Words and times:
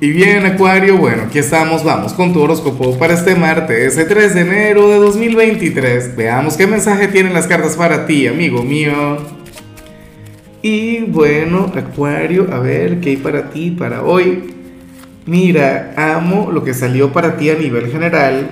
Y 0.00 0.12
bien, 0.12 0.46
Acuario, 0.46 0.96
bueno, 0.96 1.24
aquí 1.24 1.40
estamos, 1.40 1.82
vamos 1.82 2.12
con 2.12 2.32
tu 2.32 2.40
horóscopo 2.40 2.96
para 2.96 3.14
este 3.14 3.34
martes, 3.34 3.94
ese 3.94 4.04
3 4.04 4.32
de 4.32 4.40
enero 4.42 4.88
de 4.88 4.96
2023. 4.98 6.14
Veamos 6.14 6.56
qué 6.56 6.68
mensaje 6.68 7.08
tienen 7.08 7.34
las 7.34 7.48
cartas 7.48 7.74
para 7.74 8.06
ti, 8.06 8.28
amigo 8.28 8.62
mío. 8.62 9.18
Y 10.62 11.00
bueno, 11.00 11.72
Acuario, 11.74 12.46
a 12.52 12.60
ver, 12.60 13.00
¿qué 13.00 13.10
hay 13.10 13.16
para 13.16 13.50
ti 13.50 13.72
para 13.72 14.04
hoy? 14.04 14.54
Mira, 15.26 15.94
amo 15.96 16.52
lo 16.52 16.62
que 16.62 16.74
salió 16.74 17.12
para 17.12 17.36
ti 17.36 17.50
a 17.50 17.56
nivel 17.56 17.90
general. 17.90 18.50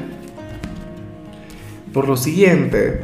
Por 1.92 2.08
lo 2.08 2.16
siguiente, 2.16 3.02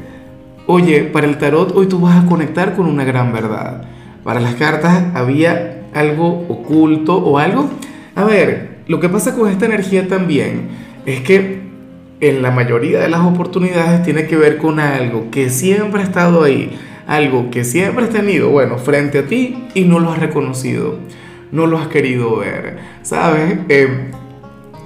oye, 0.67 1.05
para 1.05 1.29
el 1.29 1.39
tarot 1.39 1.77
hoy 1.77 1.87
tú 1.87 2.01
vas 2.01 2.25
a 2.25 2.27
conectar 2.27 2.75
con 2.75 2.89
una 2.89 3.05
gran 3.05 3.33
verdad. 3.33 3.85
Para 4.25 4.41
las 4.41 4.57
cartas 4.57 5.05
había 5.15 5.85
algo 5.95 6.45
oculto 6.49 7.19
o 7.19 7.39
algo 7.39 7.71
a 8.15 8.25
ver, 8.25 8.79
lo 8.87 9.01
que 9.01 9.09
pasa 9.09 9.35
con 9.35 9.51
esta 9.51 9.67
energía 9.67 10.09
también 10.09 10.69
es 11.07 11.21
que 11.21 11.63
en 12.21 12.43
la 12.43 12.51
mayoría 12.51 13.01
de 13.01 13.09
las 13.09 13.21
oportunidades 13.21 14.03
tiene 14.05 14.27
que 14.27 14.37
ver 14.37 14.59
con 14.59 14.79
algo 14.79 15.31
que 15.31 15.51
siempre 15.51 16.03
ha 16.03 16.05
estado 16.05 16.45
ahí, 16.45 16.79
algo 17.07 17.51
que 17.51 17.65
siempre 17.65 18.05
has 18.05 18.11
tenido, 18.11 18.51
bueno, 18.51 18.79
frente 18.79 19.19
a 19.19 19.27
ti 19.27 19.65
y 19.75 19.85
no 19.85 19.99
lo 19.99 20.13
has 20.13 20.21
reconocido, 20.21 20.99
no 21.51 21.67
lo 21.67 21.79
has 21.79 21.89
querido 21.89 22.37
ver, 22.37 22.79
¿sabes? 23.03 23.59
Eh, 23.69 24.11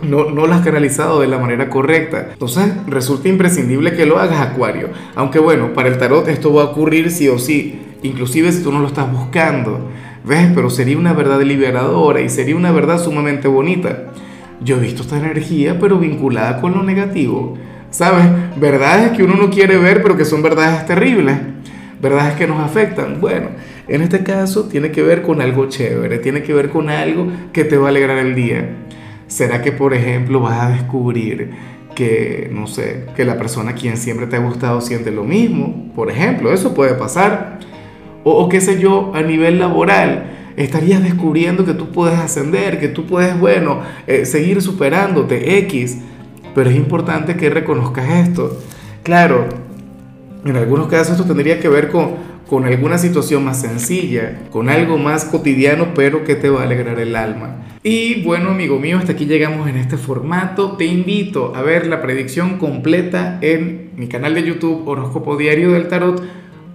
no, 0.02 0.30
no 0.30 0.46
lo 0.46 0.54
has 0.54 0.62
canalizado 0.62 1.20
de 1.20 1.26
la 1.26 1.38
manera 1.38 1.68
correcta. 1.68 2.28
Entonces 2.32 2.72
resulta 2.86 3.28
imprescindible 3.28 3.94
que 3.94 4.06
lo 4.06 4.18
hagas, 4.18 4.40
Acuario. 4.40 4.88
Aunque 5.14 5.38
bueno, 5.38 5.72
para 5.74 5.88
el 5.88 5.98
tarot 5.98 6.28
esto 6.28 6.52
va 6.52 6.62
a 6.62 6.66
ocurrir 6.66 7.10
sí 7.10 7.28
o 7.28 7.38
sí, 7.38 7.80
inclusive 8.02 8.52
si 8.52 8.62
tú 8.62 8.72
no 8.72 8.80
lo 8.80 8.86
estás 8.86 9.10
buscando. 9.10 9.90
¿Ves? 10.26 10.50
Pero 10.54 10.70
sería 10.70 10.98
una 10.98 11.12
verdad 11.12 11.40
liberadora 11.42 12.20
y 12.20 12.28
sería 12.28 12.56
una 12.56 12.72
verdad 12.72 13.00
sumamente 13.00 13.46
bonita. 13.46 14.06
Yo 14.60 14.76
he 14.76 14.80
visto 14.80 15.02
esta 15.02 15.18
energía, 15.18 15.78
pero 15.78 15.98
vinculada 15.98 16.60
con 16.60 16.74
lo 16.74 16.82
negativo. 16.82 17.56
¿Sabes? 17.90 18.26
Verdades 18.56 19.12
que 19.12 19.22
uno 19.22 19.36
no 19.36 19.50
quiere 19.50 19.78
ver, 19.78 20.02
pero 20.02 20.16
que 20.16 20.24
son 20.24 20.42
verdades 20.42 20.84
terribles. 20.84 21.36
Verdades 22.02 22.34
que 22.34 22.48
nos 22.48 22.60
afectan. 22.60 23.20
Bueno, 23.20 23.50
en 23.86 24.02
este 24.02 24.24
caso 24.24 24.64
tiene 24.64 24.90
que 24.90 25.02
ver 25.02 25.22
con 25.22 25.40
algo 25.40 25.68
chévere, 25.68 26.18
tiene 26.18 26.42
que 26.42 26.52
ver 26.52 26.70
con 26.70 26.90
algo 26.90 27.28
que 27.52 27.64
te 27.64 27.76
va 27.76 27.86
a 27.86 27.90
alegrar 27.90 28.18
el 28.18 28.34
día. 28.34 28.68
¿Será 29.28 29.62
que, 29.62 29.70
por 29.70 29.94
ejemplo, 29.94 30.40
vas 30.40 30.60
a 30.60 30.70
descubrir 30.70 31.52
que, 31.94 32.50
no 32.52 32.66
sé, 32.66 33.06
que 33.14 33.24
la 33.24 33.38
persona 33.38 33.70
a 33.70 33.74
quien 33.74 33.96
siempre 33.96 34.26
te 34.26 34.36
ha 34.36 34.40
gustado 34.40 34.80
siente 34.80 35.12
lo 35.12 35.22
mismo? 35.22 35.92
Por 35.94 36.10
ejemplo, 36.10 36.52
eso 36.52 36.74
puede 36.74 36.94
pasar 36.94 37.60
o, 38.28 38.48
qué 38.48 38.60
sé 38.60 38.80
yo, 38.80 39.12
a 39.14 39.22
nivel 39.22 39.60
laboral, 39.60 40.32
estarías 40.56 41.00
descubriendo 41.00 41.64
que 41.64 41.74
tú 41.74 41.92
puedes 41.92 42.18
ascender, 42.18 42.80
que 42.80 42.88
tú 42.88 43.06
puedes, 43.06 43.38
bueno, 43.38 43.82
eh, 44.08 44.26
seguir 44.26 44.60
superándote, 44.62 45.58
X. 45.58 45.98
Pero 46.52 46.70
es 46.70 46.76
importante 46.76 47.36
que 47.36 47.50
reconozcas 47.50 48.26
esto. 48.26 48.58
Claro, 49.04 49.46
en 50.44 50.56
algunos 50.56 50.88
casos 50.88 51.12
esto 51.12 51.24
tendría 51.24 51.60
que 51.60 51.68
ver 51.68 51.88
con, 51.88 52.14
con 52.48 52.64
alguna 52.64 52.98
situación 52.98 53.44
más 53.44 53.60
sencilla, 53.60 54.40
con 54.50 54.70
algo 54.70 54.98
más 54.98 55.26
cotidiano, 55.26 55.94
pero 55.94 56.24
que 56.24 56.34
te 56.34 56.50
va 56.50 56.62
a 56.62 56.64
alegrar 56.64 56.98
el 56.98 57.14
alma. 57.14 57.58
Y 57.84 58.24
bueno, 58.24 58.50
amigo 58.50 58.80
mío, 58.80 58.98
hasta 58.98 59.12
aquí 59.12 59.26
llegamos 59.26 59.68
en 59.68 59.76
este 59.76 59.96
formato. 59.96 60.72
Te 60.72 60.86
invito 60.86 61.54
a 61.54 61.62
ver 61.62 61.86
la 61.86 62.02
predicción 62.02 62.58
completa 62.58 63.38
en 63.40 63.90
mi 63.94 64.08
canal 64.08 64.34
de 64.34 64.42
YouTube 64.42 64.82
Horóscopo 64.88 65.36
Diario 65.36 65.70
del 65.70 65.86
Tarot 65.86 66.20